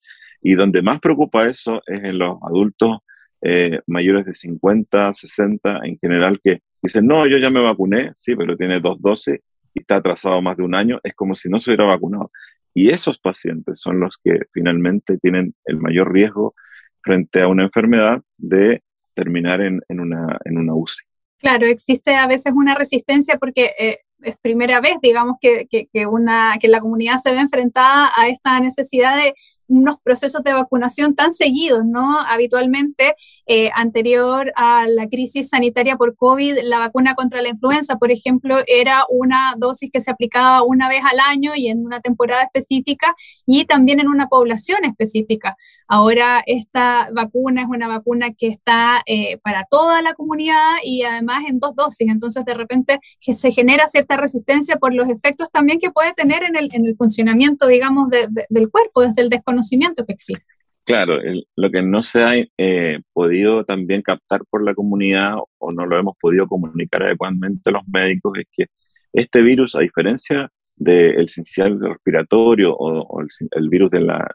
y 0.43 0.55
donde 0.55 0.83
más 0.83 1.01
preocupa 1.01 1.47
eso 1.47 1.83
es 1.87 2.05
en 2.05 2.19
los 2.19 2.39
adultos 2.43 2.99
eh, 3.43 3.81
mayores 3.87 4.27
de 4.27 4.35
50, 4.35 5.15
60 5.15 5.81
en 5.85 5.99
general, 5.99 6.41
que 6.43 6.61
dicen, 6.83 7.07
no, 7.07 7.27
yo 7.27 7.39
ya 7.39 7.51
me 7.51 7.63
vacuné, 7.63 8.13
sí, 8.15 8.37
pero 8.37 8.57
tiene 8.57 8.81
dos 8.81 9.01
dosis 9.01 9.39
y 9.75 9.81
está 9.81 9.97
atrasado 9.97 10.41
más 10.43 10.57
de 10.57 10.63
un 10.63 10.75
año, 10.75 10.99
es 11.03 11.15
como 11.15 11.35
si 11.35 11.49
no 11.49 11.59
se 11.61 11.71
hubiera 11.71 11.85
vacunado. 11.85 12.31
Y 12.75 12.91
esos 12.91 13.19
pacientes 13.19 13.81
son 13.81 14.01
los 14.01 14.19
que 14.23 14.41
finalmente 14.53 15.19
tienen 15.19 15.55
el 15.65 15.79
mayor 15.79 16.13
riesgo 16.13 16.55
frente 17.03 17.43
a 17.43 17.49
una 17.49 17.65
enfermedad 17.65 18.23
de 18.37 18.83
terminar 19.15 19.61
en, 19.61 19.81
en, 19.89 20.01
una, 20.01 20.39
en 20.45 20.59
una 20.59 20.75
UCI. 20.75 21.05
Claro, 21.39 21.67
existe 21.67 22.15
a 22.15 22.27
veces 22.27 22.53
una 22.55 22.75
resistencia 22.75 23.39
porque 23.39 23.73
eh, 23.79 23.99
es 24.23 24.37
primera 24.43 24.81
vez, 24.81 24.99
digamos, 25.03 25.37
que, 25.41 25.67
que, 25.69 26.07
una, 26.07 26.59
que 26.61 26.69
la 26.69 26.81
comunidad 26.81 27.17
se 27.17 27.33
ve 27.33 27.41
enfrentada 27.41 28.11
a 28.17 28.29
esta 28.29 28.61
necesidad 28.61 29.17
de 29.17 29.35
unos 29.71 29.97
procesos 30.03 30.43
de 30.43 30.53
vacunación 30.53 31.15
tan 31.15 31.33
seguidos, 31.33 31.85
¿no? 31.87 32.21
Habitualmente, 32.21 33.15
eh, 33.47 33.71
anterior 33.75 34.53
a 34.57 34.87
la 34.89 35.09
crisis 35.09 35.49
sanitaria 35.49 35.97
por 35.97 36.17
COVID, 36.17 36.59
la 36.65 36.79
vacuna 36.79 37.15
contra 37.15 37.41
la 37.41 37.51
influenza, 37.51 37.97
por 37.97 38.11
ejemplo, 38.11 38.59
era 38.67 39.05
una 39.09 39.55
dosis 39.57 39.91
que 39.91 40.01
se 40.01 40.11
aplicaba 40.11 40.63
una 40.65 40.89
vez 40.89 41.03
al 41.11 41.21
año 41.21 41.53
y 41.55 41.69
en 41.69 41.85
una 41.87 42.01
temporada 42.01 42.43
específica 42.43 43.15
y 43.47 43.65
también 43.65 44.01
en 44.01 44.09
una 44.09 44.27
población 44.29 44.85
específica. 44.85 45.57
Ahora 45.87 46.43
esta 46.47 47.09
vacuna 47.15 47.63
es 47.63 47.69
una 47.69 47.87
vacuna 47.87 48.33
que 48.33 48.49
está 48.49 49.03
eh, 49.07 49.39
para 49.39 49.65
toda 49.71 50.03
la 50.03 50.15
comunidad 50.15 50.79
y 50.85 51.03
además 51.03 51.45
en 51.49 51.61
dos 51.61 51.77
dosis, 51.77 52.09
entonces 52.09 52.45
de 52.45 52.55
repente 52.55 52.99
que 53.21 53.35
se 53.35 53.53
genera 53.53 53.87
cierta 53.87 54.17
resistencia 54.17 54.77
por 54.77 54.93
los 54.95 55.09
efectos 55.09 55.51
también 55.51 55.79
que 55.79 55.91
puede 55.91 56.13
tener 56.15 56.43
en 56.43 56.57
el, 56.57 56.69
en 56.73 56.87
el 56.87 56.97
funcionamiento, 56.97 57.67
digamos, 57.69 58.09
del 58.11 58.71
cuerpo, 58.71 59.03
desde 59.03 59.23
el 59.23 59.29
desconocimiento 59.29 59.60
que 60.07 60.13
existe. 60.13 60.45
Claro, 60.85 61.19
lo 61.57 61.71
que 61.71 61.83
no 61.83 62.03
se 62.03 62.23
ha 62.23 62.33
eh, 62.59 63.01
podido 63.13 63.65
también 63.65 64.03
captar 64.03 64.41
por 64.51 64.65
la 64.65 64.75
comunidad 64.75 65.35
o 65.59 65.73
no 65.73 65.87
lo 65.87 65.99
hemos 65.99 66.17
podido 66.21 66.49
comunicar 66.49 67.03
adecuadamente 67.03 67.71
a 67.71 67.75
los 67.75 67.83
médicos 67.87 68.39
es 68.39 68.47
que 68.51 68.67
este 69.13 69.43
virus, 69.43 69.77
a 69.77 69.81
diferencia 69.81 70.49
del 70.75 71.29
sincicial 71.29 71.79
respiratorio 71.79 72.75
o, 72.75 73.21
el, 73.21 73.69
virus 73.69 73.91
de 73.91 74.01
la, 74.01 74.27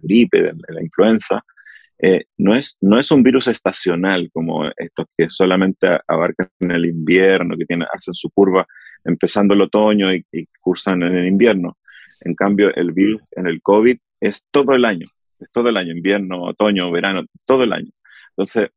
gripe, 0.00 0.42
de, 0.42 0.54
la 0.68 0.82
influenza, 0.82 1.40
eh, 1.98 2.24
no, 2.38 2.54
es, 2.56 2.78
no 2.80 2.98
es 2.98 3.10
un 3.10 3.22
virus 3.22 3.48
estacional 3.48 4.28
como 4.32 4.66
estos 4.76 5.06
que 5.16 5.28
solamente 5.28 5.86
abarcan 6.08 6.48
el 6.60 6.86
invierno, 6.86 7.56
que 7.56 7.66
tienen, 7.66 7.86
hacen 7.92 8.14
su 8.14 8.30
curva 8.30 8.66
empezando 9.04 9.54
el 9.54 9.60
otoño 9.60 10.12
y 10.12 10.24
cursan 10.60 11.02
en 11.02 11.16
el 11.16 11.26
invierno. 11.28 11.76
En 12.20 12.34
cambio, 12.34 12.74
el 12.74 12.92
virus 12.92 13.22
en 13.32 13.46
el 13.46 13.60
COVID 13.62 13.96
es 14.20 14.46
todo 14.50 14.74
el 14.74 14.84
año, 14.84 15.06
es 15.40 15.50
todo 15.50 15.68
el 15.68 15.76
año, 15.76 15.92
invierno, 15.92 16.42
otoño, 16.42 16.90
verano, 16.90 17.24
todo 17.44 17.64
el 17.64 17.72
año. 17.72 17.90
Entonces, 18.30 18.70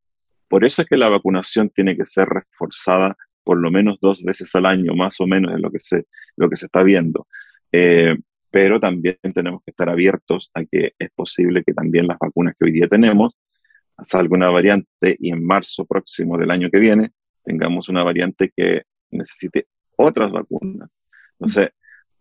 por 0.48 0.66
eso 0.66 0.82
es 0.82 0.88
que 0.88 0.98
la 0.98 1.10
vacunación 1.10 1.70
tiene 1.70 1.96
que 1.96 2.06
ser 2.06 2.28
reforzada 2.28 3.16
por 3.44 3.62
lo 3.62 3.70
menos 3.72 4.00
dos 4.02 4.24
veces 4.24 4.54
al 4.56 4.66
año, 4.66 4.96
más 4.96 5.22
o 5.22 5.28
menos, 5.28 5.54
es 5.54 5.62
lo 5.62 5.72
que 5.72 5.80
se, 5.80 6.06
lo 6.36 6.50
que 6.50 6.56
se 6.56 6.66
está 6.66 6.82
viendo. 6.84 7.28
Eh, 7.72 8.16
pero 8.50 8.80
también 8.80 9.18
tenemos 9.34 9.62
que 9.64 9.72
estar 9.72 9.90
abiertos 9.90 10.50
a 10.54 10.64
que 10.64 10.94
es 10.98 11.10
posible 11.12 11.64
que 11.64 11.74
también 11.74 12.08
las 12.08 12.18
vacunas 12.18 12.56
que 12.58 12.66
hoy 12.66 12.72
día 12.72 12.88
tenemos 12.88 13.38
salga 14.02 14.36
una 14.36 14.50
variante 14.50 15.16
y 15.20 15.30
en 15.32 15.46
marzo 15.46 15.86
próximo 15.86 16.38
del 16.38 16.52
año 16.52 16.70
que 16.70 16.80
viene 16.80 17.12
tengamos 17.44 17.90
una 17.90 18.04
variante 18.04 18.52
que 18.56 18.84
necesite 19.12 19.68
otras 19.98 20.32
vacunas. 20.32 20.90
Entonces, 21.34 21.70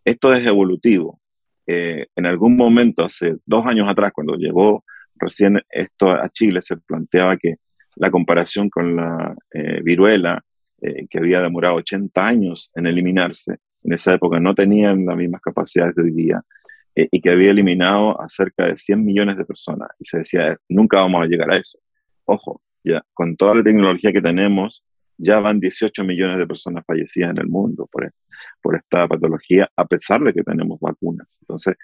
esto 0.05 0.33
es 0.33 0.45
evolutivo. 0.45 1.19
Eh, 1.67 2.05
en 2.15 2.25
algún 2.27 2.55
momento, 2.55 3.03
hace 3.03 3.37
dos 3.45 3.65
años 3.65 3.89
atrás, 3.89 4.11
cuando 4.13 4.35
llegó 4.35 4.85
recién 5.15 5.61
esto 5.69 6.11
a 6.11 6.29
Chile, 6.29 6.61
se 6.61 6.77
planteaba 6.77 7.37
que 7.37 7.55
la 7.95 8.11
comparación 8.11 8.69
con 8.69 8.95
la 8.95 9.35
eh, 9.51 9.81
viruela, 9.83 10.43
eh, 10.81 11.07
que 11.09 11.17
había 11.17 11.41
demorado 11.41 11.75
80 11.75 12.25
años 12.25 12.71
en 12.75 12.85
eliminarse, 12.85 13.57
en 13.83 13.93
esa 13.93 14.13
época 14.13 14.39
no 14.39 14.53
tenían 14.53 15.05
las 15.05 15.17
mismas 15.17 15.41
capacidades 15.41 15.95
de 15.95 16.03
hoy 16.03 16.11
día, 16.11 16.41
y 16.97 17.19
que 17.19 17.29
había 17.29 17.51
eliminado 17.51 18.21
a 18.21 18.29
cerca 18.29 18.67
de 18.67 18.77
100 18.77 19.03
millones 19.03 19.35
de 19.35 19.43
personas. 19.43 19.89
Y 19.99 20.05
se 20.05 20.19
decía, 20.19 20.57
nunca 20.69 20.99
vamos 20.99 21.23
a 21.23 21.27
llegar 21.27 21.51
a 21.51 21.57
eso. 21.57 21.77
Ojo, 22.23 22.61
ya 22.85 23.03
con 23.13 23.35
toda 23.35 23.55
la 23.55 23.63
tecnología 23.63 24.13
que 24.13 24.21
tenemos, 24.21 24.84
ya 25.17 25.39
van 25.39 25.59
18 25.59 26.03
millones 26.03 26.39
de 26.39 26.47
personas 26.47 26.83
fallecidas 26.85 27.31
en 27.31 27.37
el 27.39 27.47
mundo 27.47 27.87
por, 27.91 28.11
por 28.61 28.75
esta 28.75 29.07
patología, 29.07 29.69
a 29.75 29.85
pesar 29.85 30.21
de 30.21 30.33
que 30.33 30.43
tenemos 30.43 30.79
vacunas. 30.79 31.27
Entonces, 31.41 31.75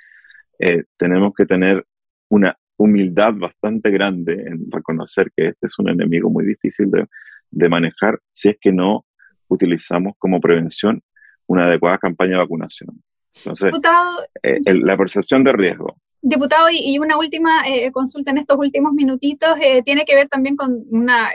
eh, 0.59 0.83
tenemos 0.97 1.33
que 1.35 1.45
tener 1.45 1.85
una 2.29 2.57
humildad 2.77 3.33
bastante 3.35 3.91
grande 3.91 4.33
en 4.33 4.69
reconocer 4.71 5.31
que 5.35 5.49
este 5.49 5.67
es 5.67 5.79
un 5.79 5.89
enemigo 5.89 6.29
muy 6.29 6.45
difícil 6.45 6.89
de, 6.89 7.05
de 7.51 7.69
manejar 7.69 8.19
si 8.33 8.49
es 8.49 8.57
que 8.59 8.71
no 8.71 9.05
utilizamos 9.47 10.13
como 10.17 10.39
prevención 10.39 11.01
una 11.47 11.65
adecuada 11.65 11.97
campaña 11.97 12.31
de 12.31 12.37
vacunación. 12.37 13.03
Entonces, 13.35 13.71
eh, 14.43 14.59
la 14.73 14.97
percepción 14.97 15.43
de 15.43 15.53
riesgo. 15.53 15.97
Diputado, 16.21 16.67
y, 16.71 16.99
una 16.99 17.17
última 17.17 17.67
eh, 17.67 17.91
consulta 17.91 18.31
en 18.31 18.37
estos 18.37 18.57
últimos 18.57 18.93
minutitos 18.93 19.55
tiene 19.83 20.05
que 20.05 20.13
ver 20.15 20.27
también 20.27 20.55
con 20.55 20.83
una 20.89 21.29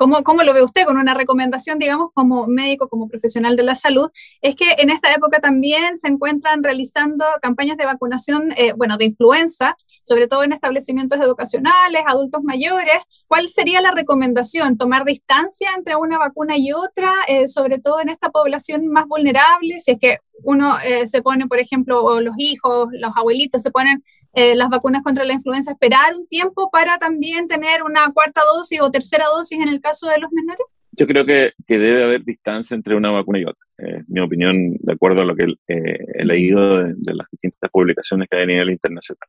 ¿cómo, 0.00 0.24
¿cómo, 0.24 0.42
lo 0.44 0.54
ve 0.54 0.62
usted 0.62 0.86
con 0.86 0.96
una 0.96 1.12
recomendación, 1.12 1.78
digamos, 1.78 2.10
como 2.14 2.46
médico, 2.46 2.88
como 2.88 3.06
profesional 3.06 3.54
de 3.54 3.64
la 3.64 3.74
salud? 3.74 4.10
Es 4.40 4.56
que 4.56 4.64
en 4.78 4.88
esta 4.88 5.12
época 5.12 5.40
también 5.40 5.94
se 5.98 6.08
encuentran 6.08 6.62
realizando 6.64 7.26
campañas 7.42 7.76
de 7.76 7.84
vacunación, 7.84 8.54
eh, 8.56 8.72
bueno, 8.72 8.96
de 8.96 9.04
influenza, 9.04 9.76
sobre 10.02 10.26
todo 10.26 10.42
en 10.42 10.54
establecimientos 10.54 11.20
educacionales, 11.20 12.02
adultos 12.06 12.42
mayores. 12.42 12.96
¿Cuál 13.28 13.50
sería 13.50 13.82
la 13.82 13.90
recomendación? 13.90 14.78
¿Tomar 14.78 15.04
distancia 15.04 15.68
entre 15.76 15.96
una 15.96 16.16
vacuna 16.16 16.56
y 16.56 16.72
otra, 16.72 17.12
eh, 17.28 17.46
sobre 17.46 17.78
todo 17.78 18.00
en 18.00 18.08
esta 18.08 18.30
población 18.30 18.86
más 18.86 19.06
vulnerable? 19.06 19.80
Si 19.80 19.90
es 19.90 19.98
que 19.98 20.18
uno 20.42 20.74
eh, 20.84 21.06
se 21.06 21.22
pone, 21.22 21.46
por 21.46 21.58
ejemplo, 21.58 22.02
o 22.02 22.20
los 22.20 22.34
hijos, 22.38 22.88
los 22.92 23.12
abuelitos 23.16 23.62
se 23.62 23.70
ponen 23.70 24.02
eh, 24.34 24.54
las 24.54 24.68
vacunas 24.68 25.02
contra 25.02 25.24
la 25.24 25.32
influenza, 25.32 25.72
esperar 25.72 26.14
un 26.16 26.26
tiempo 26.28 26.70
para 26.70 26.98
también 26.98 27.46
tener 27.46 27.82
una 27.82 28.12
cuarta 28.12 28.42
dosis 28.54 28.80
o 28.80 28.90
tercera 28.90 29.26
dosis 29.26 29.58
en 29.60 29.68
el 29.68 29.80
caso 29.80 30.08
de 30.08 30.18
los 30.18 30.30
menores? 30.32 30.64
Yo 30.92 31.06
creo 31.06 31.24
que, 31.24 31.52
que 31.66 31.78
debe 31.78 32.04
haber 32.04 32.24
distancia 32.24 32.74
entre 32.74 32.96
una 32.96 33.10
vacuna 33.10 33.38
y 33.38 33.44
otra. 33.44 33.64
Eh, 33.78 34.02
mi 34.08 34.20
opinión, 34.20 34.76
de 34.78 34.92
acuerdo 34.92 35.22
a 35.22 35.24
lo 35.24 35.34
que 35.34 35.46
he 35.66 36.24
leído 36.24 36.84
de, 36.84 37.14
las 37.14 37.26
distintas 37.30 37.70
publicaciones 37.70 38.28
que 38.28 38.36
hay 38.36 38.42
a 38.42 38.46
nivel 38.46 38.70
internacional. 38.70 39.28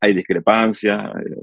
hay 0.00 0.14
discrepancias, 0.14 1.00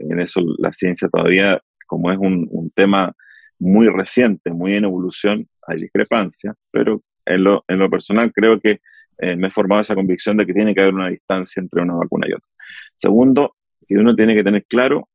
en 0.09 0.19
eso 0.19 0.41
la 0.57 0.73
ciencia 0.73 1.07
todavía, 1.07 1.59
como 1.87 2.11
es 2.11 2.17
un, 2.17 2.47
un 2.51 2.69
tema 2.71 3.13
muy 3.57 3.87
reciente, 3.87 4.51
muy 4.51 4.73
en 4.73 4.85
evolución, 4.85 5.47
hay 5.67 5.81
discrepancias, 5.81 6.55
pero 6.71 7.01
en 7.29 7.43
lo, 7.43 7.63
en 7.67 7.79
lo 7.79 7.89
personal 7.89 8.31
creo 8.33 8.59
que 8.59 8.81
eh, 9.19 9.35
me 9.35 9.47
he 9.47 9.51
formado 9.51 9.81
esa 9.81 9.95
convicción 9.95 10.37
de 10.37 10.45
que 10.45 10.53
tiene 10.53 10.73
que 10.73 10.81
haber 10.81 10.93
una 10.93 11.09
distancia 11.09 11.59
entre 11.61 11.81
una 11.81 11.95
vacuna 11.95 12.27
y 12.27 12.33
otra. 12.33 12.47
Segundo, 12.95 13.55
que 13.87 13.95
uno 13.95 14.15
tiene 14.15 14.33
que 14.33 14.43
tener 14.43 14.65
claro 14.65 15.09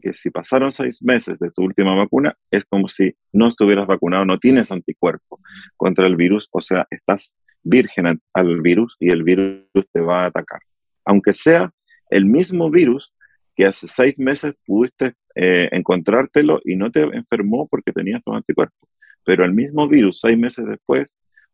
que 0.00 0.12
si 0.12 0.30
pasaron 0.30 0.70
seis 0.70 1.02
meses 1.02 1.38
de 1.40 1.50
tu 1.50 1.62
última 1.62 1.94
vacuna, 1.94 2.36
es 2.50 2.64
como 2.64 2.86
si 2.86 3.14
no 3.32 3.48
estuvieras 3.48 3.86
vacunado, 3.86 4.24
no 4.24 4.38
tienes 4.38 4.70
anticuerpo 4.70 5.40
contra 5.76 6.06
el 6.06 6.14
virus, 6.14 6.48
o 6.52 6.60
sea, 6.60 6.86
estás 6.90 7.34
virgen 7.64 8.20
al 8.32 8.60
virus 8.60 8.96
y 9.00 9.10
el 9.10 9.24
virus 9.24 9.64
te 9.92 10.00
va 10.00 10.22
a 10.22 10.26
atacar. 10.26 10.60
Aunque 11.04 11.34
sea 11.34 11.70
el 12.10 12.24
mismo 12.26 12.70
virus 12.70 13.12
que 13.56 13.66
hace 13.66 13.88
seis 13.88 14.20
meses 14.20 14.54
pudiste 14.64 15.14
eh, 15.34 15.68
encontrártelo 15.72 16.60
y 16.64 16.76
no 16.76 16.92
te 16.92 17.00
enfermó 17.00 17.66
porque 17.68 17.92
tenías 17.92 18.22
tu 18.22 18.32
anticuerpo, 18.32 18.88
pero 19.24 19.44
el 19.44 19.52
mismo 19.52 19.88
virus 19.88 20.20
seis 20.20 20.38
meses 20.38 20.64
después 20.66 21.08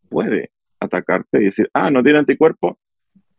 puede 0.08 0.50
atacarte 0.80 1.40
y 1.40 1.46
decir, 1.46 1.68
ah, 1.72 1.90
no 1.90 2.02
tiene 2.02 2.20
anticuerpo, 2.20 2.78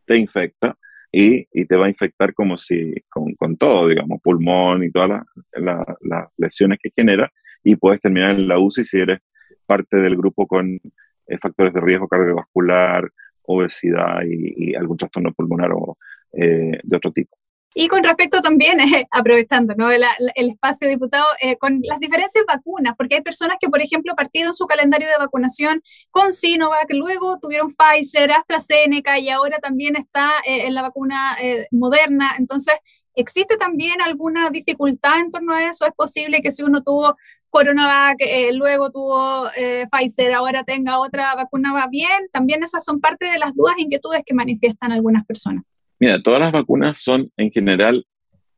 te 0.05 0.17
infecta 0.17 0.77
y, 1.11 1.47
y 1.51 1.65
te 1.65 1.77
va 1.77 1.85
a 1.85 1.89
infectar 1.89 2.33
como 2.33 2.57
si, 2.57 2.93
con, 3.09 3.33
con 3.35 3.57
todo, 3.57 3.87
digamos, 3.87 4.21
pulmón 4.21 4.83
y 4.83 4.91
todas 4.91 5.23
las 5.53 6.27
lesiones 6.37 6.79
que 6.81 6.91
genera 6.95 7.31
y 7.63 7.75
puedes 7.75 8.01
terminar 8.01 8.31
en 8.31 8.47
la 8.47 8.59
UCI 8.59 8.85
si 8.85 8.99
eres 8.99 9.19
parte 9.65 9.97
del 9.97 10.15
grupo 10.15 10.45
con 10.45 10.75
eh, 10.75 11.37
factores 11.41 11.73
de 11.73 11.81
riesgo 11.81 12.07
cardiovascular, 12.07 13.09
obesidad 13.43 14.21
y, 14.25 14.71
y 14.71 14.75
algún 14.75 14.97
trastorno 14.97 15.33
pulmonar 15.33 15.71
o 15.73 15.97
eh, 16.33 16.79
de 16.83 16.97
otro 16.97 17.11
tipo. 17.11 17.35
Y 17.77 17.89
con 17.89 18.05
respecto 18.05 18.41
también, 18.41 18.79
eh, 18.79 19.05
aprovechando 19.11 19.75
el, 19.89 20.05
espacio 20.35 20.87
diputado, 20.87 21.25
eh, 21.41 21.57
con 21.57 21.81
las 21.83 21.99
diferentes 21.99 22.41
vacunas, 22.47 22.95
porque 22.97 23.15
hay 23.15 23.21
personas 23.21 23.57
que, 23.59 23.67
por 23.67 23.81
ejemplo, 23.81 24.15
partieron 24.15 24.53
su 24.53 24.65
calendario 24.65 25.09
de 25.09 25.17
vacunación 25.17 25.83
con 26.09 26.31
Sinovac, 26.31 26.87
luego 26.91 27.37
tuvieron 27.37 27.67
Pfizer, 27.69 28.31
AstraZeneca 28.31 29.19
y 29.19 29.27
ahora 29.29 29.59
también 29.59 29.97
está 29.97 30.31
eh, 30.47 30.67
en 30.67 30.73
la 30.73 30.83
vacuna 30.83 31.37
moderna. 31.71 32.35
Entonces, 32.39 32.75
¿existe 33.13 33.57
también 33.57 34.01
alguna 34.01 34.49
dificultad 34.51 35.19
en 35.19 35.31
torno 35.31 35.53
a 35.53 35.65
eso? 35.65 35.85
¿Es 35.85 35.91
posible 35.93 36.41
que 36.41 36.51
si 36.51 36.63
uno 36.63 36.81
tuvo 36.81 37.17
CoronaVac, 37.49 38.19
luego 38.53 38.89
tuvo 38.89 39.49
Pfizer, 39.91 40.33
ahora 40.33 40.63
tenga 40.63 40.99
otra 40.99 41.35
vacuna 41.35 41.73
va 41.73 41.87
bien? 41.87 42.29
También 42.31 42.63
esas 42.63 42.85
son 42.85 43.01
parte 43.01 43.25
de 43.25 43.37
las 43.37 43.53
dudas 43.53 43.75
e 43.77 43.81
inquietudes 43.81 44.21
que 44.25 44.33
manifiestan 44.33 44.93
algunas 44.93 45.25
personas. 45.25 45.63
Mira, 45.99 46.21
todas 46.21 46.39
las 46.39 46.51
vacunas 46.51 47.01
son, 47.01 47.31
en 47.37 47.51
general, 47.51 48.05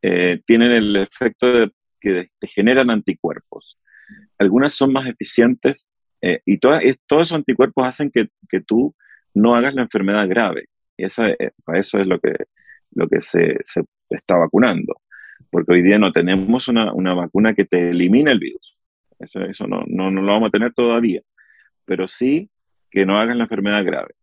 eh, 0.01 0.39
tienen 0.45 0.71
el 0.71 0.95
efecto 0.95 1.47
de 1.47 1.71
que 1.99 2.29
te 2.39 2.47
generan 2.47 2.89
anticuerpos. 2.89 3.77
Algunas 4.37 4.73
son 4.73 4.93
más 4.93 5.07
eficientes 5.07 5.89
eh, 6.21 6.41
y 6.45 6.57
todos 6.57 6.81
esos 6.83 7.33
anticuerpos 7.33 7.85
hacen 7.85 8.11
que, 8.11 8.27
que, 8.49 8.61
tú 8.61 8.95
no 9.33 9.55
hagas 9.55 9.73
la 9.73 9.83
enfermedad 9.83 10.27
grave. 10.27 10.65
Y 10.97 11.05
esa, 11.05 11.29
eh, 11.29 11.51
eso 11.73 11.97
es 11.97 12.07
lo 12.07 12.19
que, 12.19 12.33
lo 12.91 13.07
que 13.07 13.21
se, 13.21 13.57
se, 13.65 13.83
está 14.09 14.37
vacunando. 14.37 14.95
Porque 15.51 15.73
hoy 15.73 15.83
día 15.83 15.99
no 15.99 16.11
tenemos 16.11 16.67
una, 16.67 16.93
una 16.93 17.13
vacuna 17.13 17.53
que 17.53 17.65
te 17.65 17.89
elimine 17.89 18.31
el 18.31 18.39
virus. 18.39 18.77
Eso, 19.19 19.41
eso 19.41 19.67
no, 19.67 19.83
no, 19.87 20.09
no, 20.09 20.21
lo 20.21 20.31
vamos 20.31 20.47
a 20.47 20.51
tener 20.51 20.73
todavía. 20.73 21.21
Pero 21.85 22.07
sí 22.07 22.49
que 22.89 23.05
no 23.05 23.19
hagas 23.19 23.37
la 23.37 23.43
enfermedad 23.43 23.85
grave. 23.85 24.15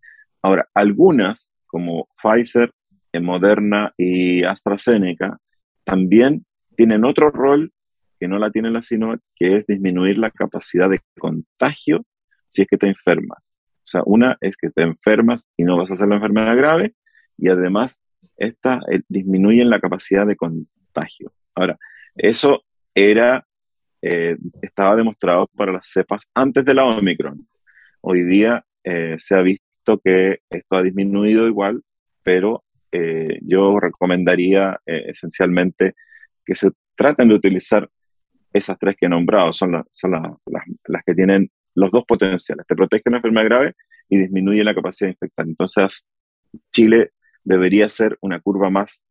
Ahora, 0.42 0.68
algunas, 0.74 1.50
como 1.66 2.08
Pfizer 2.22 2.72
Moderna 3.20 3.92
y 3.96 4.44
AstraZeneca 4.44 5.38
también 5.84 6.44
tienen 6.76 7.04
otro 7.04 7.30
rol 7.30 7.72
que 8.18 8.28
no 8.28 8.38
la 8.38 8.50
tiene 8.50 8.70
la 8.70 8.82
Sinovac, 8.82 9.20
que 9.36 9.56
es 9.56 9.66
disminuir 9.66 10.18
la 10.18 10.30
capacidad 10.30 10.88
de 10.88 11.00
contagio 11.18 12.04
si 12.48 12.62
es 12.62 12.68
que 12.68 12.78
te 12.78 12.86
enfermas. 12.86 13.38
O 13.84 13.86
sea, 13.86 14.02
una 14.06 14.36
es 14.40 14.56
que 14.56 14.70
te 14.70 14.82
enfermas 14.82 15.48
y 15.56 15.64
no 15.64 15.76
vas 15.76 15.90
a 15.90 15.94
hacer 15.94 16.08
la 16.08 16.16
enfermedad 16.16 16.56
grave, 16.56 16.94
y 17.36 17.48
además 17.48 18.00
esta 18.36 18.80
eh, 18.90 19.02
disminuye 19.08 19.64
la 19.64 19.80
capacidad 19.80 20.26
de 20.26 20.36
contagio. 20.36 21.32
Ahora, 21.54 21.76
eso 22.14 22.64
era, 22.94 23.46
eh, 24.02 24.36
estaba 24.62 24.96
demostrado 24.96 25.48
para 25.56 25.72
las 25.72 25.86
cepas 25.86 26.28
antes 26.34 26.64
de 26.64 26.74
la 26.74 26.84
Omicron. 26.84 27.46
Hoy 28.00 28.22
día 28.22 28.64
eh, 28.84 29.16
se 29.18 29.34
ha 29.34 29.42
visto 29.42 30.00
que 30.02 30.38
esto 30.48 30.76
ha 30.76 30.82
disminuido 30.82 31.46
igual, 31.46 31.82
pero 32.22 32.63
eh, 32.96 33.40
yo 33.42 33.80
recomendaría 33.80 34.80
eh, 34.86 35.06
esencialmente 35.08 35.94
que 36.44 36.54
se 36.54 36.70
traten 36.94 37.26
de 37.26 37.34
utilizar 37.34 37.90
esas 38.52 38.78
tres 38.78 38.94
que 38.96 39.06
he 39.06 39.08
nombrado, 39.08 39.52
son, 39.52 39.84
son 39.90 40.12
las 40.12 41.04
que 41.04 41.14
tienen 41.14 41.50
los 41.74 41.90
dos 41.90 42.04
potenciales, 42.06 42.64
te 42.68 42.76
protege 42.76 43.02
una 43.06 43.16
enfermedad 43.16 43.46
grave 43.46 43.72
y 44.08 44.18
disminuye 44.18 44.62
la 44.62 44.76
capacidad 44.76 45.08
de 45.08 45.14
infectar. 45.14 45.44
Entonces, 45.44 46.06
Chile 46.72 47.10
debería 47.42 47.88
ser 47.88 48.16
una 48.20 48.38
curva 48.40 48.70
más 48.70 49.04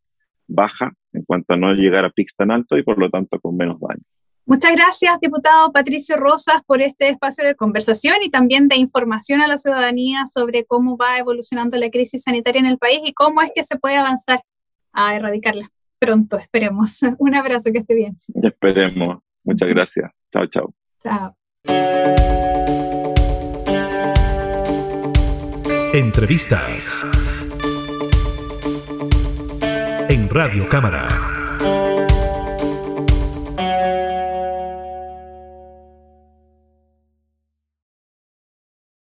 baja 0.48 0.94
en 1.12 1.24
cuanto 1.24 1.54
a 1.54 1.58
no 1.58 1.74
llegar 1.74 2.06
a 2.06 2.10
pics 2.10 2.36
tan 2.38 2.52
alto 2.52 2.78
y 2.78 2.84
por 2.84 2.98
lo 2.98 3.10
tanto 3.10 3.38
con 3.42 3.58
menos 3.58 3.82
daño. 3.82 4.04
Muchas 4.46 4.76
gracias, 4.76 5.20
diputado 5.22 5.72
Patricio 5.72 6.18
Rosas, 6.18 6.62
por 6.66 6.82
este 6.82 7.10
espacio 7.10 7.46
de 7.46 7.56
conversación 7.56 8.18
y 8.22 8.30
también 8.30 8.68
de 8.68 8.76
información 8.76 9.42
a 9.42 9.48
la 9.48 9.58
ciudadanía 9.58 10.26
sobre 10.26 10.66
cómo 10.66 10.98
va 10.98 11.18
evolucionando 11.18 11.78
la 11.78 11.90
crisis 11.90 12.24
sanitaria 12.24 12.60
en 12.60 12.66
el 12.66 12.78
país 12.78 13.00
y 13.06 13.14
cómo 13.14 13.42
es 13.42 13.52
que 13.56 13.64
se 13.64 13.78
puede 13.78 13.96
avanzar 13.96 14.42
a 14.92 15.16
erradicarla 15.16 15.70
pronto, 16.04 16.38
esperemos. 16.38 17.00
Un 17.18 17.36
abrazo, 17.36 17.72
que 17.72 17.80
esté 17.80 17.96
bien. 17.96 18.20
Esperemos. 18.42 19.20
Muchas 19.44 19.70
gracias. 19.70 20.12
Chao, 20.32 20.48
chao. 20.48 20.74
Chao. 21.02 21.36
Entrevistas 25.94 27.06
en 30.10 30.30
Radio 30.30 30.68
Cámara. 30.68 31.33